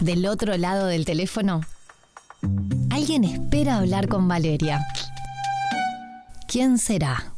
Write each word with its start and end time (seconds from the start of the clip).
Del 0.00 0.24
otro 0.24 0.56
lado 0.56 0.86
del 0.86 1.04
teléfono, 1.04 1.60
alguien 2.88 3.22
espera 3.22 3.76
hablar 3.76 4.08
con 4.08 4.26
Valeria. 4.28 4.82
¿Quién 6.48 6.78
será? 6.78 7.34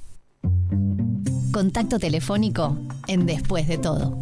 Contacto 1.53 1.98
telefónico 1.98 2.79
en 3.09 3.27
Después 3.27 3.67
de 3.67 3.79
todo. 3.79 4.17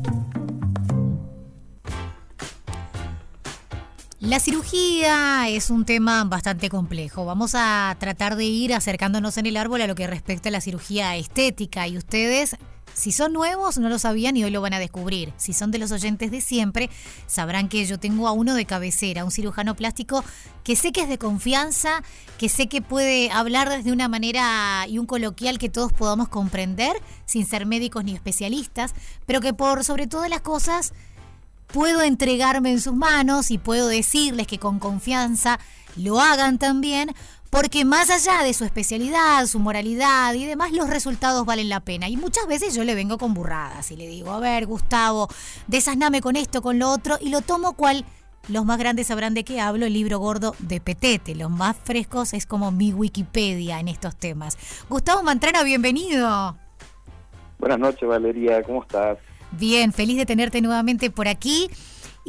La 4.21 4.41
cirugía 4.41 5.49
es 5.51 5.69
un 5.69 5.85
tema 5.85 6.25
bastante 6.25 6.71
complejo. 6.71 7.27
Vamos 7.27 7.53
a 7.55 7.95
tratar 7.99 8.37
de 8.37 8.45
ir 8.45 8.73
acercándonos 8.73 9.37
en 9.37 9.47
el 9.47 9.59
árbol 9.59 9.83
a 9.83 9.87
lo 9.87 9.95
que 9.95 10.07
respecta 10.07 10.49
a 10.49 10.53
la 10.53 10.63
cirugía 10.63 11.15
estética 11.17 11.87
y 11.89 11.99
ustedes 11.99 12.57
si 12.95 13.13
son 13.13 13.33
nuevos, 13.33 13.79
no 13.79 13.89
lo 13.89 13.99
sabían 13.99 14.37
y 14.37 14.45
hoy 14.45 14.51
lo 14.51 14.61
van 14.61 14.75
a 14.75 14.79
descubrir. 14.79 15.33
Si 15.37 15.53
son 15.53 15.71
de 15.71 15.79
los 15.79 15.93
oyentes 15.93 16.31
de 16.31 16.41
siempre, 16.41 16.91
sabrán 17.27 17.69
que 17.69 17.85
yo 17.87 17.99
tengo 17.99 18.29
a 18.29 18.33
uno 18.33 18.55
de 18.55 18.67
cabecera, 18.67 19.25
un 19.25 19.31
cirujano 19.31 19.75
plástico 19.75 20.25
que 20.65 20.77
sé 20.77 20.93
que 20.93 21.03
es 21.03 21.09
de 21.09 21.19
confianza, 21.19 22.03
que 22.39 22.49
sé 22.49 22.69
que 22.69 22.83
puede 22.83 23.31
hablar 23.31 23.69
desde 23.69 23.93
una 23.93 24.09
manera 24.09 24.87
y 24.89 24.99
un 24.99 25.07
coloquial 25.07 25.59
que 25.59 25.69
todos 25.69 25.93
podamos 25.93 26.29
comprender, 26.29 26.97
sin 27.25 27.47
ser 27.47 27.67
médicos 27.67 28.05
ni 28.05 28.15
especialistas, 28.15 28.95
pero 29.27 29.41
que 29.41 29.55
por 29.55 29.85
sobre 29.85 30.07
todas 30.07 30.29
las 30.29 30.41
cosas 30.41 30.93
puedo 31.69 32.03
entregarme 32.03 32.73
en 32.73 32.81
sus 32.81 32.95
manos 32.95 33.51
y 33.51 33.59
puedo 33.59 33.89
decirles 33.89 34.47
que 34.47 34.59
con 34.59 34.79
confianza 34.79 35.59
lo 35.97 36.21
hagan 36.21 36.59
también, 36.59 37.15
porque 37.51 37.85
más 37.85 38.11
allá 38.11 38.45
de 38.45 38.55
su 38.55 38.65
especialidad, 38.65 39.45
su 39.47 39.59
moralidad 39.59 40.33
y 40.35 40.47
demás, 40.47 40.73
los 40.73 40.89
resultados 40.89 41.45
valen 41.45 41.69
la 41.69 41.81
pena. 41.81 42.09
Y 42.09 42.17
muchas 42.17 42.47
veces 42.47 42.75
yo 42.75 42.85
le 42.85 42.95
vengo 42.95 43.19
con 43.19 43.35
burradas 43.35 43.91
y 43.91 43.97
le 43.97 44.07
digo, 44.07 44.31
a 44.31 44.39
ver, 44.39 44.67
Gustavo, 44.67 45.29
desasname 45.67 46.21
con 46.21 46.37
esto, 46.37 46.63
con 46.63 46.79
lo 46.79 46.89
otro, 46.91 47.19
y 47.21 47.31
lo 47.31 47.41
tomo 47.41 47.73
cual 47.73 48.05
los 48.49 48.65
más 48.65 48.79
grandes 48.79 49.09
sabrán 49.09 49.35
de 49.35 49.45
qué 49.45 49.61
hablo, 49.61 49.87
el 49.87 49.93
libro 49.93 50.19
gordo 50.19 50.55
de 50.61 50.81
Petete. 50.81 51.35
Los 51.35 51.51
más 51.51 51.77
frescos 51.77 52.33
es 52.33 52.47
como 52.47 52.71
mi 52.71 52.93
Wikipedia 52.93 53.81
en 53.81 53.89
estos 53.89 54.17
temas. 54.17 54.57
Gustavo 54.89 55.23
Mantrana, 55.23 55.63
bienvenido. 55.63 56.57
Buenas 57.59 57.79
noches, 57.79 58.09
Valeria, 58.09 58.63
¿cómo 58.63 58.83
estás? 58.83 59.19
Bien, 59.53 59.93
feliz 59.93 60.17
de 60.17 60.27
tenerte 60.27 60.63
nuevamente 60.63 61.11
por 61.11 61.29
aquí. 61.29 61.69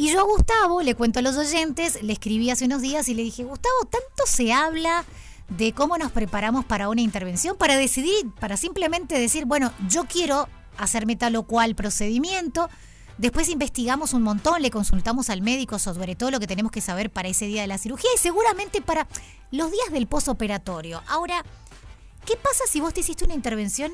Y 0.01 0.11
yo 0.11 0.19
a 0.19 0.23
Gustavo, 0.23 0.81
le 0.81 0.95
cuento 0.95 1.19
a 1.19 1.21
los 1.21 1.37
oyentes, 1.37 2.01
le 2.01 2.13
escribí 2.13 2.49
hace 2.49 2.65
unos 2.65 2.81
días 2.81 3.07
y 3.07 3.13
le 3.13 3.21
dije, 3.21 3.43
Gustavo, 3.43 3.85
tanto 3.87 4.23
se 4.25 4.51
habla 4.51 5.05
de 5.47 5.73
cómo 5.73 5.95
nos 5.99 6.11
preparamos 6.11 6.65
para 6.65 6.89
una 6.89 7.01
intervención, 7.01 7.55
para 7.55 7.75
decidir, 7.77 8.31
para 8.39 8.57
simplemente 8.57 9.19
decir, 9.19 9.45
bueno, 9.45 9.71
yo 9.87 10.05
quiero 10.05 10.49
hacerme 10.75 11.17
tal 11.17 11.35
o 11.35 11.43
cual 11.43 11.75
procedimiento. 11.75 12.67
Después 13.19 13.47
investigamos 13.47 14.13
un 14.13 14.23
montón, 14.23 14.63
le 14.63 14.71
consultamos 14.71 15.29
al 15.29 15.43
médico 15.43 15.77
sobre 15.77 16.15
todo 16.15 16.31
lo 16.31 16.39
que 16.39 16.47
tenemos 16.47 16.71
que 16.71 16.81
saber 16.81 17.11
para 17.11 17.27
ese 17.27 17.45
día 17.45 17.61
de 17.61 17.67
la 17.67 17.77
cirugía 17.77 18.09
y 18.15 18.17
seguramente 18.17 18.81
para 18.81 19.07
los 19.51 19.69
días 19.69 19.91
del 19.91 20.07
posoperatorio. 20.07 21.03
Ahora, 21.09 21.45
¿qué 22.25 22.35
pasa 22.37 22.63
si 22.67 22.79
vos 22.79 22.91
te 22.91 23.01
hiciste 23.01 23.23
una 23.23 23.35
intervención 23.35 23.91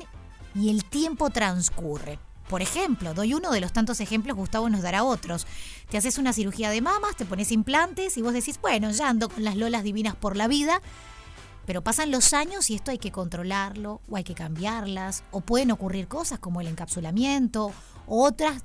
y 0.54 0.70
el 0.70 0.86
tiempo 0.86 1.28
transcurre? 1.28 2.18
Por 2.48 2.62
ejemplo, 2.62 3.12
doy 3.12 3.34
uno 3.34 3.50
de 3.50 3.60
los 3.60 3.72
tantos 3.72 4.00
ejemplos, 4.00 4.36
Gustavo 4.36 4.70
nos 4.70 4.82
dará 4.82 5.04
otros. 5.04 5.46
Te 5.90 5.98
haces 5.98 6.16
una 6.16 6.32
cirugía 6.32 6.70
de 6.70 6.80
mamas, 6.80 7.16
te 7.16 7.26
pones 7.26 7.52
implantes 7.52 8.16
y 8.16 8.22
vos 8.22 8.32
decís, 8.32 8.58
bueno, 8.60 8.90
ya 8.90 9.08
ando 9.08 9.28
con 9.28 9.44
las 9.44 9.56
lolas 9.56 9.82
divinas 9.82 10.16
por 10.16 10.36
la 10.36 10.48
vida, 10.48 10.80
pero 11.66 11.82
pasan 11.82 12.10
los 12.10 12.32
años 12.32 12.70
y 12.70 12.74
esto 12.74 12.90
hay 12.90 12.98
que 12.98 13.12
controlarlo 13.12 14.00
o 14.08 14.16
hay 14.16 14.24
que 14.24 14.34
cambiarlas, 14.34 15.24
o 15.30 15.42
pueden 15.42 15.70
ocurrir 15.70 16.08
cosas 16.08 16.38
como 16.38 16.62
el 16.62 16.68
encapsulamiento, 16.68 17.72
o 18.06 18.24
otras 18.24 18.64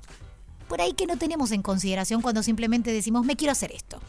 por 0.68 0.82
ahí 0.82 0.94
que 0.94 1.06
no 1.06 1.18
tenemos 1.18 1.52
en 1.52 1.62
consideración 1.62 2.22
cuando 2.22 2.42
simplemente 2.42 2.92
decimos, 2.92 3.26
me 3.26 3.36
quiero 3.36 3.52
hacer 3.52 3.72
esto. 3.74 4.00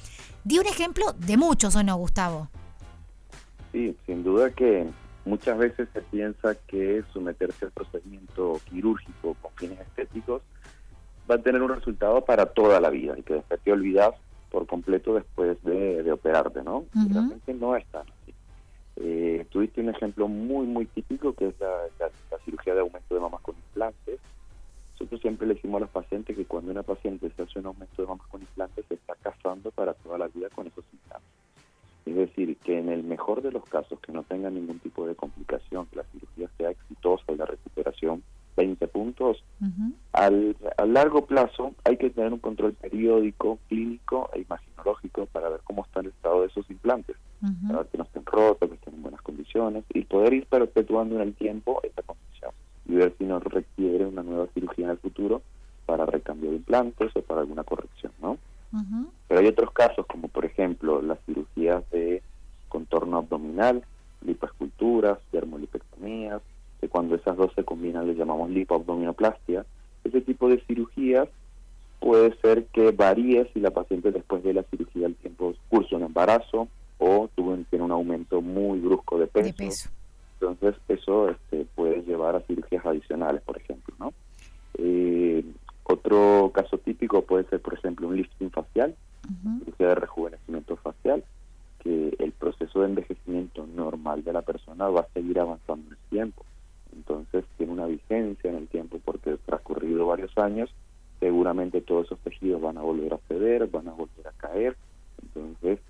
Di 0.44 0.58
un 0.58 0.66
ejemplo 0.66 1.12
de 1.14 1.36
muchos, 1.36 1.74
¿o 1.74 1.82
no, 1.82 1.96
Gustavo? 1.96 2.48
Sí, 3.72 3.96
sin 4.06 4.22
duda 4.22 4.50
que 4.50 4.88
Muchas 5.24 5.56
veces 5.56 5.88
se 5.92 6.02
piensa 6.02 6.54
que 6.66 7.02
someterse 7.12 7.64
al 7.64 7.70
procedimiento 7.70 8.60
quirúrgico 8.68 9.34
con 9.40 9.52
fines 9.56 9.80
estéticos 9.80 10.42
va 11.30 11.36
a 11.36 11.38
tener 11.38 11.62
un 11.62 11.70
resultado 11.70 12.24
para 12.24 12.46
toda 12.46 12.80
la 12.80 12.90
vida 12.90 13.18
y 13.18 13.22
que 13.22 13.34
después 13.34 13.60
te 13.60 13.72
olvidas 13.72 14.14
por 14.50 14.66
completo 14.66 15.14
después 15.14 15.60
de, 15.64 16.12
operarte, 16.12 16.62
¿no? 16.62 16.84
Realmente 17.10 17.54
no 17.54 17.74
es 17.74 17.84
tan 17.86 18.02
así. 18.02 18.34
Eh, 18.96 19.46
tuviste 19.50 19.80
un 19.80 19.88
ejemplo 19.88 20.28
muy, 20.28 20.66
muy 20.66 20.86
típico 20.86 21.34
que 21.34 21.48
es 21.48 21.54
la, 21.58 22.10
cirugía 22.44 22.74
de 22.74 22.80
aumento 22.80 23.14
de 23.14 23.20
mamas 23.20 23.40
con 23.40 23.56
implantes. 23.56 24.20
Nosotros 24.92 25.20
siempre 25.22 25.46
le 25.46 25.54
decimos 25.54 25.78
a 25.78 25.80
los 25.80 25.90
pacientes 25.90 26.36
que 26.36 26.44
cuando 26.44 26.70
una 26.70 26.82
paciente 26.82 27.30
se 27.34 27.42
hace 27.42 27.58
un 27.58 27.66
aumento 27.66 28.02
de 28.02 28.06
mamas 28.06 28.26
con 28.28 28.42
implantes 28.42 28.84
se 28.86 28.94
está 28.94 29.14
casando 29.16 29.70
para 29.70 29.94
toda 29.94 30.18
la 30.18 30.28
vida 30.28 30.48
con 30.54 30.66
esos 30.66 30.84
implantes. 30.92 31.23
Mejor 33.34 33.42
de 33.42 33.52
los 33.52 33.64
casos 33.64 33.98
que 34.00 34.12
no 34.12 34.22
tenga 34.22 34.50
ningún 34.50 34.78
tipo 34.78 35.06
de 35.06 35.14
complicación, 35.14 35.86
que 35.86 35.96
la 35.96 36.04
cirugía 36.12 36.48
sea 36.56 36.70
exitosa 36.70 37.32
y 37.32 37.36
la 37.36 37.46
recuperación 37.46 38.22
20 38.56 38.86
puntos, 38.88 39.42
al, 40.12 40.56
a 40.76 40.84
largo 40.86 41.26
plazo 41.26 41.74
hay 41.84 41.96
que 41.96 42.10
tener 42.10 42.32
un 42.32 42.38
control 42.38 42.74
periódico, 42.74 43.58
clínico 43.68 44.30
e 44.32 44.42
imaginológico 44.42 45.26
para 45.26 45.48
ver 45.48 45.60
cómo 45.64 45.84
está 45.84 46.00
el 46.00 46.06
estado 46.06 46.42
de 46.42 46.46
esos 46.46 46.70
implantes, 46.70 47.16
para 47.66 47.80
ver 47.80 47.88
que 47.88 47.98
no 47.98 48.04
estén 48.04 48.24
rotos, 48.24 48.68
que 48.68 48.76
estén 48.76 48.94
en 48.94 49.02
buenas 49.02 49.22
condiciones 49.22 49.84
y 49.92 50.02
poder 50.04 50.34
ir 50.34 50.46
perpetuando 50.46 51.16
en 51.16 51.22
el 51.22 51.34
tiempo 51.34 51.80
esta 51.82 52.02
condición 52.02 52.52
y 52.86 52.94
ver 52.94 53.12
si 53.18 53.24
no 53.24 53.40
requiere 53.40 54.06
una 54.06 54.22
nueva 54.22 54.46
cirugía 54.54 54.84
en 54.84 54.90
el 54.92 54.98
futuro 54.98 55.42
para 55.84 56.06
recambio 56.06 56.50
de 56.50 56.56
implantes 56.56 57.10
o 57.16 57.22
para 57.22 57.40
alguna 57.40 57.64
corrección, 57.64 58.12
¿no? 58.22 58.38
Pero 59.28 59.40
hay 59.40 59.46
otros 59.46 59.70
casos, 59.72 60.06
como 60.06 60.28
por 60.28 60.44
ejemplo 60.44 61.02
las 61.02 61.18
cirugías 61.26 61.88
de 61.90 62.22
contorno 62.74 63.22
abdominal, 63.68 63.88
lipoesculturas, 64.24 65.18
dermolipectomías, 65.32 66.42
que 66.80 66.88
cuando 66.88 67.14
esas 67.14 67.36
dos 67.36 67.52
se 67.54 67.64
combinan 67.64 68.06
le 68.06 68.14
llamamos 68.14 68.50
lipoabdominoplastia. 68.50 69.64
Ese 70.04 70.20
tipo 70.20 70.48
de 70.48 70.60
cirugías 70.66 71.28
puede 72.00 72.36
ser 72.40 72.66
que 72.66 72.90
varíe 72.90 73.48
si 73.52 73.60
la 73.60 73.70
paciente 73.70 74.12
después 74.12 74.42
de 74.42 74.54
la 74.54 74.62
cirugía 74.64 75.06
al 75.06 75.14
tiempo 75.14 75.54
curso 75.68 75.96
un 75.96 76.02
embarazo 76.02 76.68
o 76.98 77.28
tuvo, 77.34 77.56
tiene 77.70 77.84
un 77.84 77.92
aumento 77.92 78.40
muy 78.40 78.78
brusco 78.78 79.18
de 79.18 79.26
peso. 79.26 79.88
Entonces 80.40 80.74
eso 80.88 81.30
este, 81.30 81.66
puede 81.74 82.02
llevar 82.02 82.36
a 82.36 82.40
cirugías 82.40 82.84
adicionales, 82.84 83.40
por 83.42 83.56
ejemplo. 83.56 83.94
¿no? 83.98 84.12
Eh, 84.74 85.44
otro 85.84 86.50
caso 86.54 86.78
típico 86.78 87.22
puede 87.22 87.44
ser, 87.44 87.60
por 87.60 87.74
ejemplo, 87.74 88.08
un 88.08 88.16
lifting 88.16 88.50
facial, 88.50 88.94
cirugía 89.64 89.88
de 89.88 89.94
rejuvenecimiento 89.94 90.76
facial, 90.76 91.24
que 91.84 92.16
el 92.18 92.32
proceso 92.32 92.80
de 92.80 92.86
envejecimiento 92.86 93.66
normal 93.66 94.24
de 94.24 94.32
va 94.88 95.02
a 95.02 95.08
seguir 95.14 95.38
avanzando 95.38 95.86
en 95.86 95.92
el 95.92 96.10
tiempo. 96.10 96.44
Entonces 96.94 97.44
tiene 97.56 97.72
una 97.72 97.86
vigencia 97.86 98.50
en 98.50 98.56
el 98.56 98.68
tiempo 98.68 99.00
porque 99.04 99.36
transcurrido 99.46 100.06
varios 100.06 100.36
años, 100.38 100.70
seguramente 101.20 101.80
todos 101.80 102.06
esos 102.06 102.18
tejidos 102.20 102.60
van 102.60 102.78
a 102.78 102.82
volver 102.82 103.14
a 103.14 103.18
ceder, 103.28 103.66
van 103.68 103.88
a 103.88 103.92
volver 103.92 104.28
a 104.28 104.32
caer. 104.32 104.76
Entonces, 105.22 105.80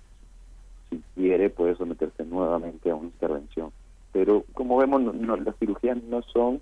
si 0.89 1.01
quiere, 1.15 1.49
puede 1.49 1.75
someterse 1.75 2.23
nuevamente 2.23 2.89
a 2.89 2.95
una 2.95 3.07
intervención. 3.07 3.71
Pero 4.11 4.45
como 4.53 4.77
vemos, 4.77 5.01
las 5.03 5.57
cirugías 5.57 6.01
no 6.03 6.21
son 6.21 6.61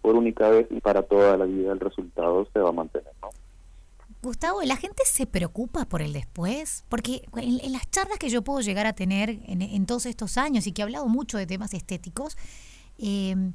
por 0.00 0.16
única 0.16 0.48
vez 0.48 0.66
y 0.70 0.80
para 0.80 1.02
toda 1.02 1.36
la 1.36 1.44
vida 1.44 1.72
el 1.72 1.80
resultado 1.80 2.46
se 2.52 2.60
va 2.60 2.70
a 2.70 2.72
mantener. 2.72 3.03
Gustavo, 4.24 4.62
¿la 4.62 4.76
gente 4.76 5.02
se 5.06 5.26
preocupa 5.26 5.84
por 5.84 6.02
el 6.02 6.12
después? 6.12 6.84
Porque 6.88 7.28
en, 7.36 7.72
las 7.72 7.90
charlas 7.90 8.18
que 8.18 8.30
yo 8.30 8.42
puedo 8.42 8.60
llegar 8.60 8.86
a 8.86 8.92
tener 8.92 9.40
en, 9.46 9.86
todos 9.86 10.06
estos 10.06 10.38
años 10.38 10.66
y 10.66 10.72
que 10.72 10.82
he 10.82 10.84
hablado 10.84 11.08
mucho 11.08 11.38
de 11.38 11.46
temas 11.46 11.74
estéticos, 11.74 12.36
em, 12.98 13.52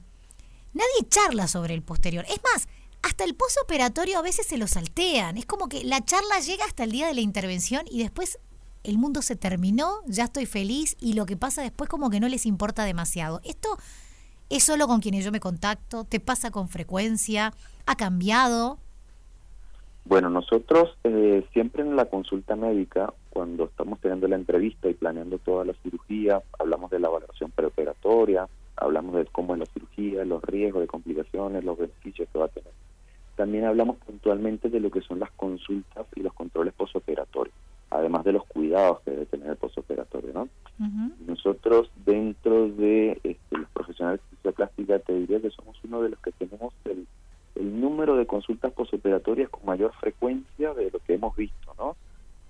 nadie 0.73 1.09
charla 1.09 1.47
sobre 1.47 1.73
el 1.73 1.81
posterior. 1.81 2.25
Es 2.29 2.39
más, 2.53 2.67
hasta 3.01 3.23
el 3.23 3.35
posoperatorio 3.35 4.19
a 4.19 4.21
veces 4.21 4.45
se 4.47 4.57
lo 4.57 4.67
saltean. 4.67 5.37
Es 5.37 5.45
como 5.45 5.67
que 5.67 5.83
la 5.83 6.03
charla 6.05 6.39
llega 6.39 6.65
hasta 6.65 6.83
el 6.83 6.91
día 6.91 7.07
de 7.07 7.13
la 7.13 7.21
intervención 7.21 7.85
y 7.89 7.99
después 7.99 8.39
el 8.83 8.97
mundo 8.97 9.21
se 9.21 9.35
terminó, 9.35 10.01
ya 10.07 10.25
estoy 10.25 10.45
feliz 10.45 10.95
y 10.99 11.13
lo 11.13 11.25
que 11.25 11.35
pasa 11.35 11.61
después 11.61 11.89
como 11.89 12.09
que 12.09 12.19
no 12.19 12.29
les 12.29 12.45
importa 12.45 12.85
demasiado. 12.85 13.41
Esto 13.43 13.77
¿Es 14.49 14.63
solo 14.63 14.87
con 14.87 14.99
quienes 14.99 15.23
yo 15.23 15.31
me 15.31 15.39
contacto? 15.39 16.05
¿Te 16.05 16.19
pasa 16.19 16.49
con 16.49 16.69
frecuencia? 16.69 17.53
¿Ha 17.85 17.95
cambiado? 17.95 18.79
Bueno, 20.09 20.31
nosotros 20.31 20.97
eh, 21.03 21.45
siempre 21.53 21.83
en 21.83 21.95
la 21.95 22.05
consulta 22.05 22.55
médica, 22.55 23.13
cuando 23.29 23.65
estamos 23.65 23.99
teniendo 23.99 24.27
la 24.27 24.37
entrevista 24.37 24.89
y 24.89 24.95
planeando 24.95 25.37
toda 25.37 25.65
la 25.65 25.73
cirugía, 25.83 26.41
hablamos 26.57 26.89
de 26.89 26.99
la 26.99 27.09
valoración 27.09 27.51
preoperatoria, 27.51 28.47
hablamos 28.75 29.15
de 29.15 29.25
cómo 29.25 29.53
es 29.53 29.59
la 29.59 29.65
cirugía, 29.67 30.25
los 30.25 30.43
riesgos 30.43 30.81
de 30.81 30.87
complicaciones, 30.87 31.63
los 31.63 31.77
beneficios 31.77 32.27
que 32.33 32.39
va 32.39 32.45
a 32.45 32.49
tener. 32.49 32.71
También 33.35 33.65
hablamos 33.65 33.97
puntualmente 33.97 34.69
de 34.69 34.79
lo 34.79 34.89
que 34.89 35.01
son 35.01 35.19
las 35.19 35.31
consultas 35.31 36.07
y 36.15 36.21
los 36.21 36.33
controles 36.33 36.73
posoperatorios, 36.73 37.55
además 37.91 38.25
de 38.25 38.33
los 38.33 38.45
cuidados 38.47 39.01
que 39.01 39.11
debe 39.11 39.27
tener 39.27 39.51
el 39.51 39.57
posoperatorio, 39.57 40.33
¿no? 40.33 40.49
Nosotros 41.27 41.91
dentro 42.05 42.67
de 42.67 43.19
este, 43.23 43.57
los 43.57 43.69
profesionales 43.69 44.21
de 44.43 44.51
plástica 44.53 44.97
te 44.99 45.13
diría 45.13 45.39
que 45.39 45.51
somos 45.51 45.77
uno 45.83 46.01
de 46.01 46.09
los 46.09 46.19
que 46.19 46.31
tenemos 46.31 46.73
el, 46.85 47.05
número 47.59 48.15
de 48.15 48.25
consultas 48.25 48.71
posoperatorias 48.73 49.49
con 49.49 49.65
mayor 49.65 49.93
frecuencia 49.93 50.73
de 50.73 50.91
lo 50.91 50.99
que 50.99 51.15
hemos 51.15 51.35
visto, 51.35 51.73
¿no? 51.77 51.95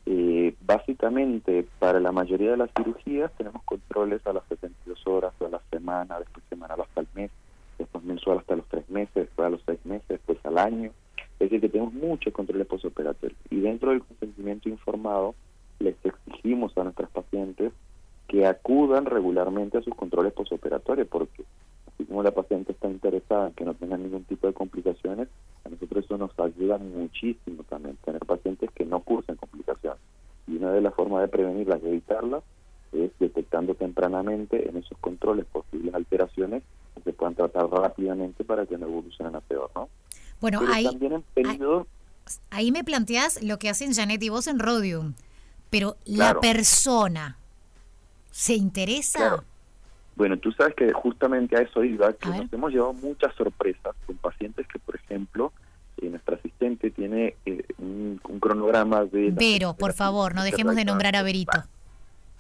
Eh, 0.06 0.56
básicamente 0.66 1.68
para 1.80 1.99
la 2.10 2.14
mayoría 2.14 2.50
de 2.50 2.58
las 2.58 2.72
cirugías 2.76 3.32
tenemos 3.38 3.62
controles 3.66 4.26
a 4.26 4.34
las 4.34 4.44
72 4.48 5.06
horas, 5.06 5.32
a 5.42 5.48
la 5.48 5.62
semana, 5.70 6.18
después 6.18 6.44
semanal 6.50 6.82
hasta 6.82 7.02
el 7.02 7.08
mes, 7.14 7.30
después 7.78 8.04
mensual 8.04 8.40
hasta 8.40 8.56
los 8.56 8.66
tres 8.68 8.90
meses, 8.90 9.14
después 9.14 9.46
a 9.46 9.52
los 9.52 9.62
seis 9.64 9.78
meses, 9.86 10.08
después 10.08 10.40
al 10.44 10.58
año. 10.58 10.90
Es 11.34 11.52
decir, 11.52 11.62
que 11.62 11.70
tenemos 11.70 11.94
muchos 11.94 12.34
controles 12.34 12.66
postoperatorios. 12.66 13.38
Y 13.52 13.60
dentro 13.60 13.92
del 13.92 14.02
consentimiento 14.02 14.70
informado, 14.70 15.36
les 15.78 15.96
exigimos 16.04 16.76
a 16.80 16.84
nuestras 16.84 17.12
pacientes 17.12 17.74
que 18.28 18.48
acudan 18.48 19.06
regularmente 19.06 19.78
a 19.78 19.84
sus 19.84 19.94
controles 19.94 20.34
postoperatorios, 20.34 21.08
porque 21.10 21.44
prevenirlas 31.40 31.80
y 31.84 31.88
evitarlas 31.88 32.44
es 32.92 33.12
detectando 33.20 33.76
tempranamente 33.76 34.68
en 34.68 34.78
esos 34.78 34.98
controles 35.00 35.46
posibles 35.46 35.94
alteraciones 35.94 36.64
que 36.96 37.02
se 37.04 37.14
puedan 37.14 37.36
tratar 37.36 37.70
rápidamente 37.70 38.44
para 38.44 38.66
que 38.66 38.78
no 38.78 38.88
evolucionen 38.88 39.36
a 39.36 39.42
peor, 39.42 39.70
¿no? 39.76 39.90
Bueno, 40.42 40.62
ahí, 40.72 40.88
ahí, 42.50 42.72
me 42.72 42.84
planteas 42.84 43.44
lo 43.44 43.60
que 43.60 43.70
hacen 43.70 43.94
Janet 43.94 44.22
y 44.24 44.30
vos 44.30 44.48
en 44.48 44.60
Rodium, 44.60 45.14
pero 45.70 45.98
la 46.06 46.40
persona 46.40 47.38
se 48.32 48.56
interesa. 48.56 49.44
Bueno, 50.16 50.38
tú 50.38 50.52
sabes 50.54 50.76
que 50.76 50.92
justamente 50.94 51.58
a 51.58 51.62
eso 51.62 51.84
iba, 51.84 52.12
que 52.14 52.30
nos 52.30 52.52
hemos 52.52 52.72
llevado 52.72 52.94
muchas 52.94 53.36
sorpresas 53.36 53.96
con 54.06 54.18
pacientes 54.18 54.66
que, 54.68 54.80
por 54.80 54.96
ejemplo, 54.96 55.54
eh, 56.02 56.10
nuestra 56.10 56.36
asistente 56.36 56.92
tiene 56.92 57.36
eh, 57.46 57.64
un, 57.78 58.20
cronograma 58.40 59.06
de... 59.06 59.32
Vero, 59.32 59.76
por 59.78 59.94
favor, 59.94 60.36
no 60.36 60.44
dejemos 60.44 60.76
de 60.76 60.86
nombrar 60.86 61.16
a 61.16 61.24
Verito. 61.24 61.64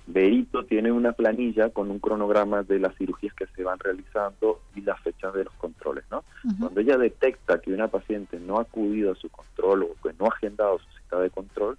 Verito 0.07 0.65
tiene 0.65 0.91
una 0.91 1.11
planilla 1.11 1.69
con 1.69 1.91
un 1.91 1.99
cronograma 1.99 2.63
de 2.63 2.79
las 2.79 2.95
cirugías 2.95 3.33
que 3.35 3.45
se 3.55 3.63
van 3.63 3.77
realizando 3.77 4.59
y 4.75 4.81
las 4.81 4.99
fechas 5.01 5.33
de 5.35 5.43
los 5.43 5.53
controles, 5.53 6.03
¿no? 6.09 6.23
Cuando 6.59 6.81
ella 6.81 6.97
detecta 6.97 7.61
que 7.61 7.71
una 7.71 7.89
paciente 7.89 8.39
no 8.39 8.57
ha 8.57 8.63
acudido 8.63 9.11
a 9.11 9.15
su 9.15 9.29
control 9.29 9.83
o 9.83 9.95
que 10.01 10.15
no 10.17 10.25
ha 10.25 10.29
agendado 10.29 10.79
su 10.79 10.85
cita 10.97 11.19
de 11.19 11.29
control, 11.29 11.77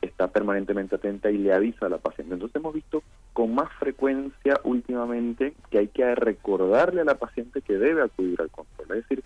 está 0.00 0.28
permanentemente 0.28 0.94
atenta 0.94 1.30
y 1.30 1.38
le 1.38 1.52
avisa 1.52 1.86
a 1.86 1.88
la 1.90 1.98
paciente. 1.98 2.34
Entonces 2.34 2.56
hemos 2.56 2.74
visto 2.74 3.02
con 3.32 3.54
más 3.54 3.70
frecuencia 3.78 4.58
últimamente 4.64 5.54
que 5.70 5.78
hay 5.78 5.88
que 5.88 6.14
recordarle 6.14 7.02
a 7.02 7.04
la 7.04 7.16
paciente 7.16 7.60
que 7.60 7.74
debe 7.74 8.02
acudir 8.02 8.40
al 8.40 8.50
control. 8.50 8.96
Es 8.96 9.08
decir, 9.08 9.22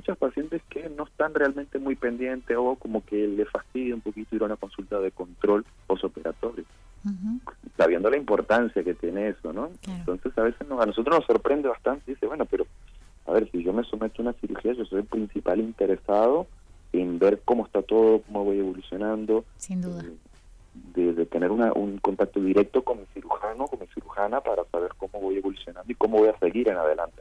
muchas 0.00 0.16
pacientes 0.16 0.62
que 0.70 0.88
no 0.88 1.04
están 1.04 1.34
realmente 1.34 1.78
muy 1.78 1.94
pendientes 1.94 2.56
o 2.58 2.74
como 2.76 3.04
que 3.04 3.28
le 3.28 3.44
fastidia 3.44 3.94
un 3.94 4.00
poquito 4.00 4.34
ir 4.34 4.42
a 4.42 4.46
una 4.46 4.56
consulta 4.56 4.98
de 4.98 5.10
control 5.10 5.66
posoperatorio. 5.86 6.64
Sabiendo 7.76 8.08
la 8.08 8.16
importancia 8.16 8.82
que 8.82 8.94
tiene 8.94 9.28
eso, 9.28 9.52
¿no? 9.52 9.70
Entonces 9.86 10.36
a 10.38 10.42
veces 10.42 10.62
a 10.62 10.86
nosotros 10.86 11.18
nos 11.18 11.26
sorprende 11.26 11.68
bastante 11.68 12.10
y 12.10 12.14
dice, 12.14 12.26
bueno, 12.26 12.46
pero 12.46 12.66
a 13.26 13.32
ver, 13.32 13.50
si 13.50 13.62
yo 13.62 13.74
me 13.74 13.84
someto 13.84 14.22
a 14.22 14.22
una 14.22 14.32
cirugía, 14.34 14.72
yo 14.72 14.86
soy 14.86 15.00
el 15.00 15.06
principal 15.06 15.60
interesado 15.60 16.46
en 16.94 17.18
ver 17.18 17.42
cómo 17.44 17.66
está 17.66 17.82
todo, 17.82 18.22
cómo 18.22 18.44
voy 18.44 18.58
evolucionando. 18.58 19.44
Sin 19.58 19.82
duda. 19.82 20.02
Eh, 20.02 20.14
de, 20.94 21.26
tener 21.26 21.50
una, 21.50 21.72
un 21.74 21.98
contacto 21.98 22.40
directo 22.40 22.82
con 22.82 23.00
mi 23.00 23.06
cirujano, 23.12 23.66
con 23.66 23.80
mi 23.80 23.86
cirujana, 23.88 24.40
para 24.40 24.64
saber 24.64 24.92
cómo 24.96 25.20
voy 25.20 25.36
evolucionando 25.36 25.90
y 25.92 25.94
cómo 25.94 26.18
voy 26.18 26.28
a 26.28 26.38
seguir 26.38 26.68
en 26.68 26.76
adelante. 26.76 27.19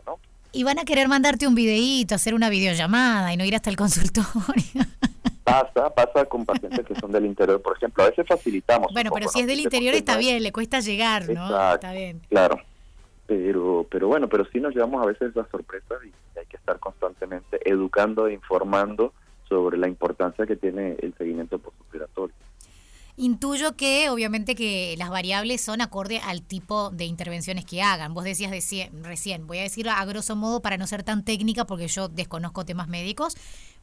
Y 0.52 0.64
van 0.64 0.80
a 0.80 0.84
querer 0.84 1.08
mandarte 1.08 1.48
un 1.48 1.56
videíto, 1.56 2.16
hacer 2.16 2.34
una 2.34 2.50
videollamada 2.50 3.34
y 3.34 3.38
no 3.38 3.46
ir 3.46 3.56
hasta 3.56 3.70
el 3.70 3.76
consultorio. 3.76 4.26
Pasa, 5.44 5.90
pasa 5.90 6.26
con 6.26 6.46
pacientes 6.46 6.86
que 6.86 6.94
son 6.94 7.12
del 7.12 7.26
interior, 7.26 7.60
por 7.60 7.76
ejemplo. 7.76 8.04
A 8.04 8.10
veces 8.10 8.24
facilitamos. 8.28 8.94
Bueno, 8.94 9.10
pero 9.12 9.28
si 9.30 9.40
es 9.40 9.48
del 9.48 9.60
interior 9.60 9.96
está 9.96 10.16
bien, 10.16 10.44
le 10.44 10.52
cuesta 10.52 10.80
llegar, 10.80 11.28
¿no? 11.28 11.74
está 11.74 11.92
bien. 11.92 12.22
Claro. 12.30 12.60
Pero, 13.26 13.88
pero 13.90 14.08
bueno, 14.08 14.28
pero 14.30 14.46
sí 14.52 14.60
nos 14.60 14.76
llevamos 14.76 15.02
a 15.02 15.08
veces 15.08 15.36
las 15.36 15.48
sorpresas 15.50 15.98
y 16.06 16.12
hay 16.38 16.46
que 16.46 16.58
estar 16.58 16.80
constantemente 16.80 17.60
educando 17.68 18.28
e 18.28 18.34
informando 18.34 19.14
sobre 19.48 19.78
la 19.78 19.88
importancia 19.88 20.46
que 20.46 20.56
tiene 20.56 20.96
el 21.02 21.16
seguimiento. 21.18 21.59
Intuyo 23.22 23.76
que 23.76 24.10
obviamente 24.10 24.56
que 24.56 24.96
las 24.98 25.10
variables 25.10 25.60
son 25.60 25.82
acorde 25.82 26.20
al 26.20 26.42
tipo 26.42 26.90
de 26.90 27.04
intervenciones 27.04 27.66
que 27.66 27.82
hagan. 27.82 28.14
Vos 28.14 28.24
decías 28.24 28.50
recién, 28.50 29.46
voy 29.46 29.58
a 29.58 29.64
decir 29.64 29.90
a 29.90 30.06
grosso 30.06 30.38
modo 30.38 30.62
para 30.62 30.78
no 30.78 30.88
ser 30.88 31.04
tan 31.04 31.26
técnica 31.26 31.66
porque 31.66 31.90
yo 31.90 32.08
desconozco 32.08 32.64
temas 32.64 32.88
médicos, 32.88 33.36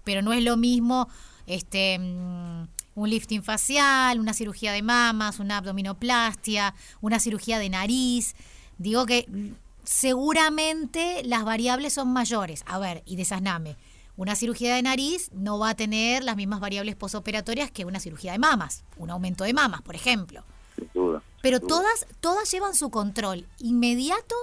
pero 0.05 0.23
no 0.23 0.33
es 0.33 0.43
lo 0.43 0.57
mismo 0.57 1.11
este 1.47 1.99
mm, 1.99 2.67
un 2.95 3.11
lifting 3.11 3.43
facial, 3.43 4.21
una 4.21 4.33
cirugía 4.33 4.73
de 4.73 4.81
mamas, 4.81 5.39
una 5.39 5.59
abdominoplastia, 5.59 6.75
una 7.03 7.21
cirugía 7.21 7.59
de 7.59 7.69
nariz. 7.69 8.37
Digo 8.79 9.05
que 9.05 9.27
mm, 9.29 9.49
seguramente 9.85 11.21
las 11.27 11.45
variables 11.45 11.93
son 11.93 12.11
mayores. 12.11 12.65
A 12.67 12.79
ver, 12.79 13.03
y 13.05 13.17
desasname 13.17 13.77
una 14.17 14.35
cirugía 14.35 14.75
de 14.75 14.83
nariz 14.83 15.31
no 15.33 15.59
va 15.59 15.71
a 15.71 15.77
tener 15.77 16.25
las 16.25 16.37
mismas 16.37 16.61
variables 16.61 16.97
posoperatorias 16.97 17.71
que 17.71 17.85
una 17.85 18.01
cirugía 18.01 18.33
de 18.33 18.39
mamas, 18.39 18.85
un 18.97 19.11
aumento 19.11 19.45
de 19.45 19.53
mamas, 19.53 19.83
por 19.83 19.95
ejemplo. 19.95 20.43
Sin 20.75 20.89
duda. 20.95 21.23
Pero 21.43 21.61
todas, 21.61 22.07
todas 22.21 22.51
llevan 22.51 22.75
su 22.75 22.91
control 22.91 23.47
inmediato 23.59 24.35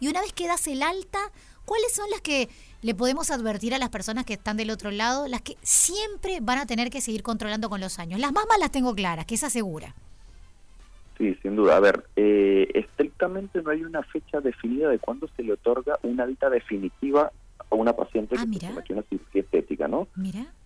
y 0.00 0.08
una 0.08 0.20
vez 0.20 0.32
que 0.32 0.48
das 0.48 0.66
el 0.66 0.82
alta, 0.82 1.18
¿cuáles 1.64 1.92
son 1.92 2.10
las 2.10 2.20
que 2.20 2.48
le 2.82 2.94
podemos 2.94 3.30
advertir 3.30 3.74
a 3.74 3.78
las 3.78 3.90
personas 3.90 4.24
que 4.24 4.32
están 4.32 4.56
del 4.56 4.70
otro 4.70 4.90
lado? 4.90 5.28
Las 5.28 5.42
que 5.42 5.56
siempre 5.62 6.38
van 6.40 6.58
a 6.58 6.66
tener 6.66 6.90
que 6.90 7.00
seguir 7.00 7.22
controlando 7.22 7.68
con 7.68 7.80
los 7.80 7.98
años. 7.98 8.18
Las 8.18 8.32
mamas 8.32 8.58
las 8.58 8.72
tengo 8.72 8.94
claras, 8.94 9.26
que 9.26 9.36
es 9.36 9.44
asegura. 9.44 9.94
Sí, 11.18 11.36
sin 11.42 11.54
duda. 11.54 11.76
A 11.76 11.80
ver, 11.80 12.06
eh, 12.16 12.68
estrictamente 12.74 13.62
no 13.62 13.70
hay 13.70 13.84
una 13.84 14.02
fecha 14.02 14.40
definida 14.40 14.88
de 14.88 14.98
cuándo 14.98 15.28
se 15.36 15.42
le 15.42 15.52
otorga 15.52 15.98
una 16.02 16.24
alta 16.24 16.48
definitiva 16.48 17.30
a 17.70 17.74
una 17.74 17.94
paciente 17.94 18.36
ah, 18.38 18.44
que 18.50 18.66
sometió 18.66 18.96
una 18.96 19.04
cirugía 19.04 19.42
estética, 19.42 19.88
¿no? 19.88 20.08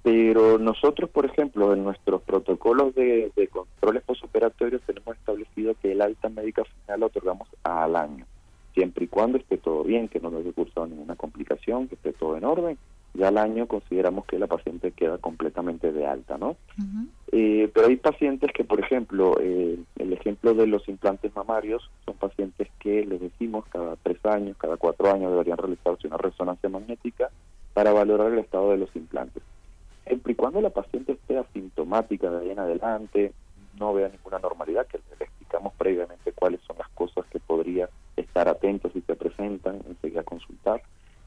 Pero 0.03 0.59
nosotros, 0.59 1.11
por 1.11 1.27
ejemplo, 1.27 1.73
en 1.73 1.85
nuestros 1.85 2.23
protocolos 2.23 2.95
de, 2.95 3.31
controles 3.53 4.03
postoperatorios 4.05 4.83
tenemos 4.83 5.17
establecido 5.17 5.75
que 5.81 5.93
el 5.93 6.01
alta 6.01 6.29
médica 6.29 6.65
final 6.65 7.01
la 7.01 7.07
otorgamos 7.07 7.49
al 7.63 7.97
año, 7.97 8.27
siempre 8.73 9.05
y 9.05 9.09
cuando 9.09 9.39
esté 9.39 9.59
todo 9.59 9.85
bien, 9.85 10.09
que 10.09 10.21
no 10.21 10.29
haya 10.29 10.53
cursado 10.53 10.87
ninguna 10.87 11.17
complicación, 11.17 11.89
que 11.89 11.95
esté 11.95 12.13
todo 12.13 12.37
en 12.37 12.45
orden 12.45 12.79
ya 13.15 13.29
al 13.29 13.39
año 13.39 13.67
consideramos 13.67 14.27
que 14.27 14.39
la 14.39 14.49
paciente 14.49 14.91
queda 14.91 15.19
completamente 15.19 15.93
de 15.93 16.05
alta, 16.07 16.37
¿no? 16.37 16.57
Eh, 17.31 17.71
pero 17.73 17.87
hay 17.87 17.97
pacientes 17.97 18.51
que, 18.53 18.65
por 18.65 18.81
ejemplo, 18.81 19.39
eh, 19.41 19.79
el 19.99 20.13
ejemplo 20.13 20.53
de 20.53 20.67
los 20.67 20.89
implantes 20.89 21.35
mamarios 21.35 21.89
son 22.05 22.17
pacientes 22.17 22.69
que 22.81 23.07
les 23.07 23.21
decimos 23.21 23.65
cada 23.71 23.95
tres 23.97 24.19
años, 24.27 24.57
cada 24.59 24.77
cuatro 24.77 25.13
años 25.13 25.31
deberían 25.31 25.59
realizarse 25.59 26.09
una 26.09 26.17
resonancia 26.17 26.69
magnética 26.69 27.31
para 27.73 27.93
valorar 27.93 28.33
el 28.33 28.41
estado 28.41 28.73
de 28.73 28.79
los 28.79 28.95
implantes. 28.97 29.43
Siempre 30.07 30.33
y 30.33 30.37
cuando 30.37 30.61
la 30.61 30.71
paciente 30.71 31.13
esté 31.13 31.39
asintomática 31.39 32.31
de 32.31 32.43
ahí 32.43 32.51
en 32.51 32.59
adelante, 32.59 33.33
no 33.79 33.95
vea 33.95 34.09
ninguna 34.09 34.41
normalidad, 34.41 34.87
que 34.89 34.99
le 34.99 35.25
explicamos 35.25 35.73
previamente 35.75 36.33
cuáles 36.33 36.61
son 36.63 36.77
las 36.79 36.89
cosas 36.91 37.25
que 37.27 37.39
podría 37.39 37.89
estar 38.17 38.49
atentos 38.49 38.93
si 38.93 39.01
se 39.03 39.15
presentan, 39.15 39.81
enseguida 39.89 40.25
consultar 40.25 40.83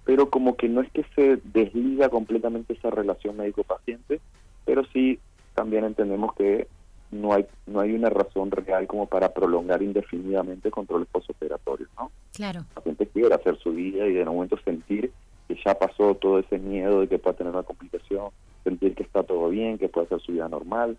pero 0.07 0.29
como 0.29 0.55
que 0.55 0.69
no 0.69 0.79
es 0.79 0.89
que 0.91 1.03
se 1.15 1.37
desliga 1.43 2.07
completamente 2.07 2.73
esa 2.73 2.89
relación 2.89 3.35
médico-paciente, 3.35 4.21
pero 4.63 4.85
sí 4.93 5.19
también 5.53 5.83
entendemos 5.83 6.33
que 6.33 6.69
no 7.11 7.33
hay 7.33 7.45
no 7.65 7.81
hay 7.81 7.91
una 7.91 8.09
razón 8.09 8.49
real 8.51 8.87
como 8.87 9.07
para 9.07 9.33
prolongar 9.33 9.83
indefinidamente 9.83 10.71
controles 10.71 11.09
postoperatorios, 11.11 11.89
¿no? 11.97 12.09
Claro. 12.33 12.61
El 12.61 12.65
paciente 12.75 13.07
quiere 13.07 13.35
hacer 13.35 13.57
su 13.57 13.73
vida 13.73 14.07
y 14.07 14.13
de 14.13 14.21
un 14.21 14.29
momento 14.29 14.57
sentir 14.63 15.11
que 15.49 15.57
ya 15.65 15.75
pasó 15.75 16.15
todo 16.15 16.39
ese 16.39 16.57
miedo 16.57 17.01
de 17.01 17.09
que 17.09 17.19
pueda 17.19 17.35
tener 17.35 17.51
una 17.51 17.63
complicación, 17.63 18.29
sentir 18.63 18.95
que 18.95 19.03
está 19.03 19.23
todo 19.23 19.49
bien, 19.49 19.77
que 19.77 19.89
puede 19.89 20.07
hacer 20.07 20.21
su 20.21 20.31
vida 20.31 20.47
normal. 20.47 20.97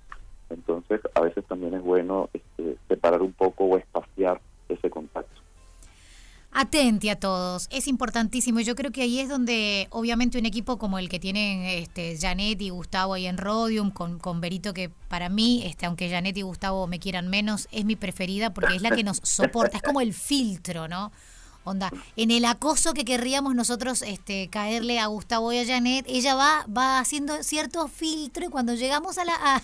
Entonces, 0.50 1.00
a 1.14 1.22
veces 1.22 1.46
también 1.46 1.72
es 1.72 1.82
bueno 1.82 2.28
este, 2.34 2.76
separar 2.88 3.22
un 3.22 3.32
poco 3.32 3.64
o. 3.64 3.78
Atente 6.60 7.08
a 7.08 7.14
todos, 7.14 7.68
es 7.70 7.86
importantísimo. 7.86 8.58
Yo 8.58 8.74
creo 8.74 8.90
que 8.90 9.02
ahí 9.02 9.20
es 9.20 9.28
donde, 9.28 9.86
obviamente, 9.90 10.40
un 10.40 10.44
equipo 10.44 10.76
como 10.76 10.98
el 10.98 11.08
que 11.08 11.20
tienen 11.20 11.62
este, 11.62 12.18
Janet 12.20 12.60
y 12.60 12.70
Gustavo 12.70 13.14
ahí 13.14 13.26
en 13.26 13.38
Rodium, 13.38 13.92
con, 13.92 14.18
con 14.18 14.40
Berito, 14.40 14.74
que 14.74 14.88
para 14.88 15.28
mí, 15.28 15.62
este, 15.64 15.86
aunque 15.86 16.10
Janet 16.10 16.36
y 16.36 16.42
Gustavo 16.42 16.88
me 16.88 16.98
quieran 16.98 17.28
menos, 17.28 17.68
es 17.70 17.84
mi 17.84 17.94
preferida 17.94 18.52
porque 18.52 18.74
es 18.74 18.82
la 18.82 18.90
que 18.90 19.04
nos 19.04 19.20
soporta, 19.22 19.76
es 19.76 19.84
como 19.84 20.00
el 20.00 20.12
filtro, 20.12 20.88
¿no? 20.88 21.12
Onda, 21.68 21.92
en 22.16 22.30
el 22.30 22.44
acoso 22.44 22.94
que 22.94 23.04
querríamos 23.04 23.54
nosotros 23.54 24.02
este, 24.02 24.48
caerle 24.48 24.98
a 24.98 25.06
Gustavo 25.06 25.52
y 25.52 25.58
a 25.58 25.66
Janet, 25.66 26.06
ella 26.08 26.34
va, 26.34 26.66
va 26.66 26.98
haciendo 26.98 27.42
cierto 27.42 27.88
filtro 27.88 28.46
y 28.46 28.48
cuando 28.48 28.75
llegamos 28.75 29.18
a, 29.18 29.25
la, 29.25 29.34
a, 29.34 29.62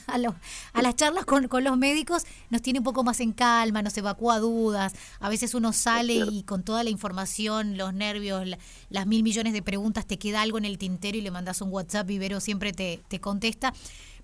a, 0.72 0.82
las 0.82 0.96
charlas 0.96 1.24
con, 1.24 1.48
con, 1.48 1.64
los 1.64 1.78
médicos 1.78 2.24
nos 2.50 2.62
tiene 2.62 2.80
un 2.80 2.84
poco 2.84 3.04
más 3.04 3.20
en 3.20 3.32
calma, 3.32 3.82
nos 3.82 3.96
evacúa 3.96 4.38
dudas. 4.38 4.92
A 5.20 5.28
veces 5.28 5.54
uno 5.54 5.72
sale 5.72 6.14
y 6.14 6.42
con 6.42 6.62
toda 6.62 6.84
la 6.84 6.90
información, 6.90 7.76
los 7.78 7.94
nervios, 7.94 8.46
las 8.90 9.06
mil 9.06 9.22
millones 9.22 9.52
de 9.52 9.62
preguntas, 9.62 10.06
te 10.06 10.18
queda 10.18 10.42
algo 10.42 10.58
en 10.58 10.64
el 10.66 10.78
tintero 10.78 11.16
y 11.16 11.22
le 11.22 11.30
mandas 11.30 11.60
un 11.62 11.70
WhatsApp 11.70 12.10
y 12.10 12.18
Vero 12.18 12.40
siempre 12.40 12.72
te, 12.72 13.02
te 13.08 13.20
contesta. 13.20 13.72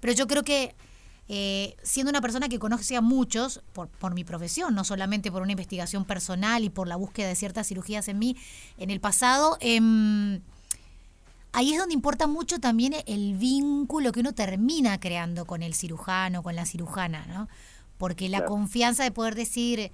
Pero 0.01 0.13
yo 0.13 0.27
creo 0.27 0.43
que 0.43 0.75
eh, 1.33 1.77
siendo 1.85 2.11
una 2.11 2.21
persona 2.21 2.49
que 2.49 2.59
conoce 2.59 2.97
a 2.97 3.01
muchos 3.01 3.63
por, 3.73 3.87
por 3.87 4.15
mi 4.15 4.25
profesión, 4.25 4.75
no 4.75 4.83
solamente 4.83 5.31
por 5.31 5.43
una 5.43 5.53
investigación 5.53 6.05
personal 6.05 6.65
y 6.65 6.71
por 6.71 6.89
la 6.89 6.97
búsqueda 6.97 7.29
de 7.29 7.37
ciertas 7.37 7.69
cirugías 7.69 8.09
en 8.09 8.19
mí 8.19 8.37
en 8.79 8.91
el 8.91 8.99
pasado, 8.99 9.57
em, 9.61 10.41
ahí 11.53 11.73
es 11.73 11.79
donde 11.79 11.95
importa 11.95 12.27
mucho 12.27 12.59
también 12.59 12.97
el 13.07 13.37
vínculo 13.37 14.11
que 14.11 14.19
uno 14.19 14.33
termina 14.33 14.99
creando 14.99 15.45
con 15.45 15.63
el 15.63 15.75
cirujano, 15.75 16.43
con 16.43 16.57
la 16.57 16.67
cirujana, 16.67 17.25
¿no? 17.27 17.49
Porque 17.97 18.29
la 18.29 18.45
confianza 18.45 19.05
de 19.05 19.13
poder 19.13 19.37
decir 19.37 19.93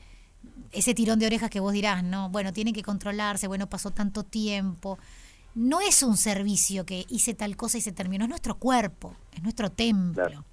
ese 0.72 0.94
tirón 0.94 1.18
de 1.18 1.26
orejas 1.26 1.50
que 1.50 1.60
vos 1.60 1.74
dirás, 1.74 2.02
¿no? 2.02 2.30
Bueno, 2.30 2.54
tiene 2.54 2.72
que 2.72 2.82
controlarse, 2.82 3.46
bueno, 3.46 3.66
pasó 3.66 3.90
tanto 3.90 4.22
tiempo. 4.22 4.98
No 5.54 5.82
es 5.82 6.02
un 6.02 6.16
servicio 6.16 6.86
que 6.86 7.04
hice 7.10 7.34
tal 7.34 7.58
cosa 7.58 7.76
y 7.76 7.82
se 7.82 7.92
terminó, 7.92 8.24
es 8.24 8.30
nuestro 8.30 8.54
cuerpo, 8.54 9.14
es 9.34 9.42
nuestro 9.42 9.70
templo. 9.70 10.46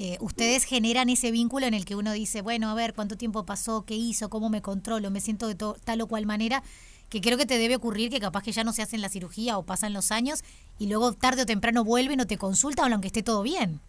Eh, 0.00 0.16
ustedes 0.20 0.62
generan 0.62 1.08
ese 1.08 1.32
vínculo 1.32 1.66
en 1.66 1.74
el 1.74 1.84
que 1.84 1.96
uno 1.96 2.12
dice, 2.12 2.40
bueno, 2.40 2.70
a 2.70 2.74
ver, 2.74 2.94
cuánto 2.94 3.16
tiempo 3.16 3.44
pasó, 3.44 3.84
qué 3.84 3.94
hizo, 3.94 4.30
cómo 4.30 4.48
me 4.48 4.62
controlo, 4.62 5.10
me 5.10 5.20
siento 5.20 5.48
de 5.48 5.56
tal 5.56 6.00
o 6.00 6.06
cual 6.06 6.24
manera, 6.24 6.62
que 7.10 7.20
creo 7.20 7.36
que 7.36 7.46
te 7.46 7.58
debe 7.58 7.74
ocurrir 7.74 8.08
que 8.08 8.20
capaz 8.20 8.44
que 8.44 8.52
ya 8.52 8.62
no 8.62 8.72
se 8.72 8.82
hacen 8.82 9.00
la 9.00 9.08
cirugía 9.08 9.58
o 9.58 9.64
pasan 9.64 9.92
los 9.92 10.12
años 10.12 10.44
y 10.78 10.88
luego 10.88 11.14
tarde 11.14 11.42
o 11.42 11.46
temprano 11.46 11.82
vuelven 11.82 12.20
o 12.20 12.26
te 12.26 12.38
consultan 12.38 12.92
aunque 12.92 13.08
esté 13.08 13.24
todo 13.24 13.42
bien. 13.42 13.80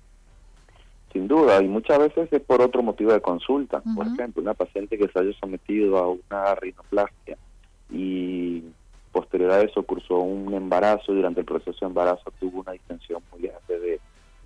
Sin 1.13 1.27
duda, 1.27 1.61
y 1.61 1.67
muchas 1.67 1.99
veces 1.99 2.31
es 2.31 2.41
por 2.41 2.61
otro 2.61 2.81
motivo 2.81 3.11
de 3.11 3.21
consulta. 3.21 3.81
Por 3.95 4.07
ejemplo, 4.07 4.41
una 4.41 4.53
paciente 4.53 4.97
que 4.97 5.07
se 5.07 5.19
haya 5.19 5.31
sometido 5.39 5.97
a 5.97 6.07
una 6.07 6.55
rinoplastia 6.55 7.37
y 7.91 8.63
posterior 9.11 9.51
a 9.51 9.61
eso 9.61 9.83
cursó 9.83 10.17
un 10.17 10.53
embarazo, 10.53 11.13
durante 11.13 11.39
el 11.39 11.45
proceso 11.45 11.77
de 11.81 11.87
embarazo 11.87 12.31
tuvo 12.39 12.61
una 12.61 12.73
distensión 12.73 13.21
muy 13.31 13.41
grande 13.41 13.79
de, 13.79 13.99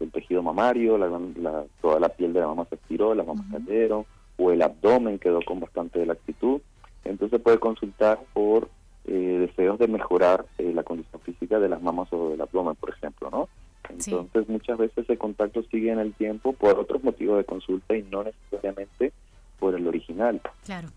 del 0.04 0.12
tejido 0.12 0.44
mamario, 0.44 0.98
la, 0.98 1.64
toda 1.82 2.00
la 2.00 2.10
piel 2.10 2.34
de 2.34 2.42
la 2.42 2.48
mama 2.48 2.66
se 2.70 2.76
estiró, 2.76 3.16
las 3.16 3.26
mamas 3.26 3.46
cayeron, 3.52 4.06
o 4.38 4.52
el 4.52 4.62
abdomen 4.62 5.20
quedó 5.20 5.40
con 5.42 5.60
bastante 5.60 6.06
laxitud. 6.06 6.62
Entonces 7.06 7.42
puede 7.42 7.60
consultar 7.60 8.20
por 8.34 8.70
eh, 9.06 9.48
deseos 9.48 9.80
de 9.80 9.88
mejorar 9.88 10.46
eh, 10.58 10.72
la 10.74 10.84
condición 10.84 11.22
física 11.22 11.60
de 11.60 11.70
las 11.70 11.82
mamas 11.82 12.08
o 12.12 12.30
del 12.30 12.42
abdomen, 12.42 12.76
por 12.76 12.90
ejemplo, 12.90 13.30
¿no? 13.30 13.50
Entonces 13.90 14.48
muchas 14.48 14.78
veces 14.78 15.10
el 15.10 15.18
contacto 15.18 15.62
sigue 15.64 15.92
en 15.92 16.00
el 16.00 16.14
tiempo 16.14 16.54
por 16.54 16.80
otros 16.80 17.04
motivos 17.04 17.38
de 17.38 17.44
consulta 17.44 17.96
y 17.98 18.04
no 18.04 18.24
necesariamente 18.24 19.12
por 19.60 19.76
el 19.76 19.88
original. 19.88 20.42
Claro. 20.66 20.88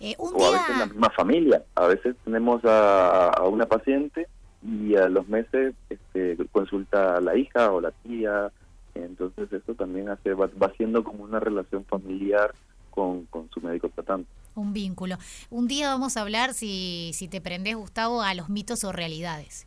Eh, 0.00 0.14
o 0.18 0.44
a 0.44 0.50
veces 0.50 0.78
la 0.78 0.86
misma 0.86 1.10
familia. 1.10 1.62
A 1.74 1.86
veces 1.86 2.16
tenemos 2.24 2.62
a, 2.64 3.42
una 3.48 3.66
paciente 3.66 4.26
y 4.62 4.94
a 4.96 5.08
los 5.08 5.28
meses 5.28 5.74
este, 5.88 6.36
consulta 6.52 7.16
a 7.16 7.20
la 7.20 7.36
hija 7.36 7.72
o 7.72 7.80
la 7.80 7.90
tía. 7.90 8.50
Entonces 8.94 9.52
eso 9.52 9.74
también 9.74 10.08
hace 10.08 10.34
va, 10.34 10.50
va 10.60 10.72
siendo 10.76 11.04
como 11.04 11.24
una 11.24 11.40
relación 11.40 11.84
familiar 11.84 12.52
con, 12.90 13.24
con 13.26 13.48
su 13.50 13.60
médico 13.60 13.88
tratante. 13.88 14.28
Un 14.54 14.72
vínculo. 14.72 15.16
Un 15.48 15.68
día 15.68 15.88
vamos 15.88 16.16
a 16.16 16.22
hablar, 16.22 16.54
si, 16.54 17.12
si 17.14 17.28
te 17.28 17.40
prendes, 17.40 17.76
Gustavo, 17.76 18.22
a 18.22 18.34
los 18.34 18.48
mitos 18.48 18.84
o 18.84 18.92
realidades. 18.92 19.66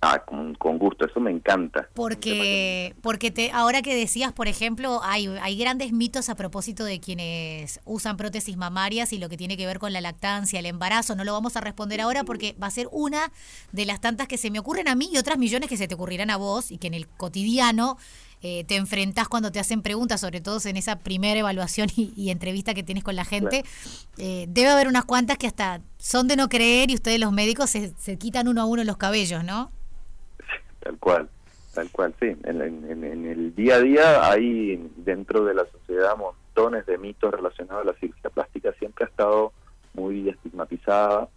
Ah, 0.00 0.22
con, 0.24 0.54
gusto, 0.78 1.06
eso 1.06 1.18
me 1.18 1.32
encanta. 1.32 1.88
Porque, 1.94 2.94
porque 3.02 3.32
te, 3.32 3.50
ahora 3.50 3.82
que 3.82 3.96
decías, 3.96 4.32
por 4.32 4.46
ejemplo, 4.46 5.00
hay, 5.02 5.26
hay 5.42 5.58
grandes 5.58 5.92
mitos 5.92 6.28
a 6.28 6.36
propósito 6.36 6.84
de 6.84 7.00
quienes 7.00 7.80
usan 7.84 8.16
prótesis 8.16 8.56
mamarias 8.56 9.12
y 9.12 9.18
lo 9.18 9.28
que 9.28 9.36
tiene 9.36 9.56
que 9.56 9.66
ver 9.66 9.80
con 9.80 9.92
la 9.92 10.00
lactancia, 10.00 10.60
el 10.60 10.66
embarazo. 10.66 11.16
No 11.16 11.24
lo 11.24 11.32
vamos 11.32 11.56
a 11.56 11.60
responder 11.62 12.00
ahora 12.00 12.22
porque 12.22 12.54
va 12.62 12.68
a 12.68 12.70
ser 12.70 12.88
una 12.92 13.32
de 13.72 13.86
las 13.86 14.00
tantas 14.00 14.28
que 14.28 14.38
se 14.38 14.52
me 14.52 14.60
ocurren 14.60 14.86
a 14.86 14.94
mí 14.94 15.10
y 15.12 15.18
otras 15.18 15.36
millones 15.36 15.68
que 15.68 15.76
se 15.76 15.88
te 15.88 15.96
ocurrirán 15.96 16.30
a 16.30 16.36
vos 16.36 16.70
y 16.70 16.78
que 16.78 16.86
en 16.86 16.94
el 16.94 17.08
cotidiano 17.08 17.98
eh, 18.40 18.62
te 18.68 18.76
enfrentas 18.76 19.26
cuando 19.26 19.50
te 19.50 19.58
hacen 19.58 19.82
preguntas, 19.82 20.20
sobre 20.20 20.40
todo 20.40 20.60
en 20.64 20.76
esa 20.76 21.00
primera 21.00 21.40
evaluación 21.40 21.88
y, 21.96 22.30
entrevista 22.30 22.72
que 22.72 22.84
tienes 22.84 23.02
con 23.02 23.16
la 23.16 23.24
gente. 23.24 23.64
Eh, 24.16 24.46
debe 24.48 24.68
haber 24.68 24.86
unas 24.86 25.06
cuantas 25.06 25.38
que 25.38 25.48
hasta 25.48 25.80
son 25.98 26.28
de 26.28 26.36
no 26.36 26.48
creer 26.48 26.92
y 26.92 26.94
ustedes 26.94 27.18
los 27.18 27.32
médicos 27.32 27.70
se, 27.70 27.92
se 27.98 28.16
quitan 28.16 28.46
uno 28.46 28.62
a 28.62 28.64
uno 28.64 28.84
los 28.84 28.96
cabellos, 28.96 29.42
¿no? 29.42 29.72
Tal 30.80 30.98
cual, 30.98 31.28
tal 31.74 31.90
cual, 31.90 32.14
sí. 32.20 32.36
En, 32.44 32.60
el 32.60 33.54
día 33.54 33.76
a 33.76 33.80
día 33.80 34.30
hay 34.30 34.90
dentro 34.96 35.44
de 35.44 35.54
la 35.54 35.66
sociedad 35.66 36.16
montones 36.16 36.86
de 36.86 36.98
mitos 36.98 37.32
relacionados 37.32 37.82
a 37.82 37.92
la 37.92 37.98
cirugía 37.98 38.30
plástica. 38.30 38.72
Siempre 38.78 39.04
ha 39.04 39.08
estado 39.08 39.52
muy 39.94 40.28
estigmatizada 40.28 41.28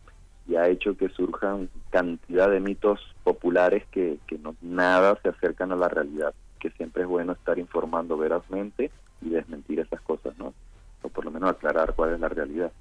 y 0.48 0.55
ha 0.55 0.67
hecho 0.67 0.98
que 0.98 1.10
surjan 1.10 1.69
cantidad 1.89 2.50
de 2.50 2.60
mitos 2.60 3.00
populares 3.24 3.86
que, 3.91 4.17
que 4.27 4.38
no 4.38 4.55
nada 4.62 5.17
se 5.21 5.29
acercan 5.29 5.71
a 5.71 5.75
la 5.75 5.89
realidad. 5.89 6.33
Que 6.60 6.69
siempre 6.71 7.03
es 7.03 7.10
bueno 7.10 7.33
estar 7.33 7.57
informando 7.57 8.17
verazmente 8.17 8.91
y 9.21 9.29
desmentir 9.29 9.79
esas 9.79 10.01
cosas, 10.01 10.38
¿no? 10.38 10.53
O 11.01 11.10
por 11.10 11.25
lo 11.25 11.31
menos 11.31 11.50
aclarar 11.50 11.93
cuál 11.95 12.13
es 12.13 12.19
la 12.19 12.29
realidad. 12.29 12.71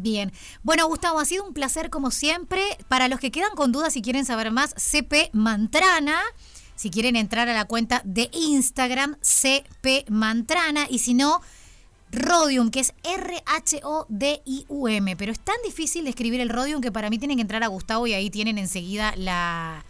Bien. 0.00 0.32
Bueno, 0.62 0.86
Gustavo, 0.86 1.18
ha 1.18 1.24
sido 1.24 1.44
un 1.44 1.54
placer 1.54 1.90
como 1.90 2.10
siempre. 2.10 2.62
Para 2.88 3.08
los 3.08 3.20
que 3.20 3.30
quedan 3.30 3.54
con 3.56 3.72
dudas 3.72 3.96
y 3.96 4.02
quieren 4.02 4.24
saber 4.24 4.50
más, 4.50 4.74
CP 4.76 5.30
Mantrana. 5.32 6.20
Si 6.76 6.90
quieren 6.90 7.16
entrar 7.16 7.48
a 7.48 7.54
la 7.54 7.64
cuenta 7.64 8.02
de 8.04 8.30
Instagram, 8.32 9.16
CP 9.20 10.04
Mantrana. 10.08 10.86
Y 10.88 11.00
si 11.00 11.14
no, 11.14 11.40
Rodium, 12.12 12.70
que 12.70 12.80
es 12.80 12.94
R-H-O-D-I-U-M. 13.02 13.96
Pero 15.16 15.32
es 15.32 15.40
tan 15.40 15.56
difícil 15.64 16.04
de 16.04 16.10
escribir 16.10 16.40
el 16.40 16.50
Rodium 16.50 16.80
que 16.80 16.92
para 16.92 17.10
mí 17.10 17.18
tienen 17.18 17.38
que 17.38 17.42
entrar 17.42 17.64
a 17.64 17.66
Gustavo 17.66 18.06
y 18.06 18.14
ahí 18.14 18.30
tienen 18.30 18.58
enseguida 18.58 19.14
la, 19.16 19.84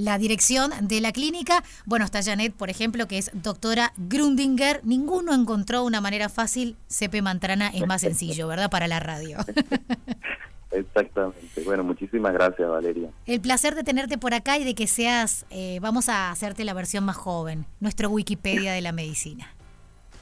la 0.00 0.18
dirección 0.18 0.70
de 0.80 1.00
la 1.00 1.12
clínica. 1.12 1.62
Bueno, 1.84 2.04
está 2.04 2.22
Janet, 2.22 2.54
por 2.54 2.70
ejemplo, 2.70 3.06
que 3.06 3.18
es 3.18 3.30
doctora 3.34 3.92
Grundinger. 3.98 4.80
Ninguno 4.82 5.34
encontró 5.34 5.84
una 5.84 6.00
manera 6.00 6.28
fácil. 6.28 6.76
CP 6.88 7.20
Mantrana 7.22 7.68
es 7.68 7.86
más 7.86 8.00
sencillo, 8.00 8.48
¿verdad? 8.48 8.70
Para 8.70 8.88
la 8.88 8.98
radio. 8.98 9.38
Exactamente. 10.70 11.62
Bueno, 11.64 11.84
muchísimas 11.84 12.32
gracias, 12.32 12.68
Valeria. 12.68 13.10
El 13.26 13.40
placer 13.40 13.74
de 13.74 13.84
tenerte 13.84 14.16
por 14.16 14.32
acá 14.32 14.56
y 14.56 14.64
de 14.64 14.74
que 14.74 14.86
seas, 14.86 15.44
eh, 15.50 15.78
vamos 15.82 16.08
a 16.08 16.30
hacerte 16.30 16.64
la 16.64 16.72
versión 16.72 17.04
más 17.04 17.16
joven, 17.16 17.66
nuestro 17.80 18.08
Wikipedia 18.08 18.72
de 18.72 18.80
la 18.80 18.92
medicina. 18.92 19.52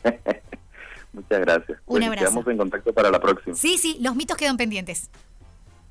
Muchas 1.12 1.40
gracias. 1.40 1.78
Un 1.87 2.02
abrazo. 2.02 2.26
Quedamos 2.26 2.49
en 2.49 2.58
contacto 2.58 2.92
para 2.92 3.11
la 3.11 3.20
próxima. 3.20 3.54
Sí, 3.54 3.78
sí, 3.78 3.99
los 4.00 4.16
mitos 4.16 4.37
quedan 4.37 4.56
pendientes. 4.56 5.11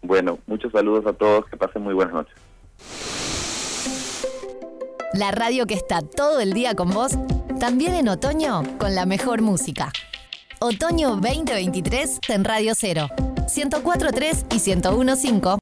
Bueno, 0.02 0.40
muchos 0.46 0.72
saludos 0.72 1.06
a 1.06 1.14
todos, 1.14 1.46
que 1.46 1.58
pasen 1.58 1.84
muy 1.84 1.94
buenas 1.94 2.14
noches. 2.14 2.36
La 5.14 5.32
radio 5.32 5.66
que 5.66 5.74
está 5.74 6.02
todo 6.02 6.42
el 6.42 6.52
día 6.52 6.76
con 6.76 6.90
vos, 6.90 7.14
también 7.60 7.94
en 7.94 8.10
otoño 8.10 8.64
con 8.78 8.94
la 8.94 9.06
mejor 9.06 9.42
música. 9.42 9.92
Otoño 10.60 11.16
2023 11.16 12.20
en 12.28 12.44
Radio 12.44 12.74
0, 12.76 13.08
104.3 13.48 14.54
y 14.54 14.58
101.5. 14.58 15.56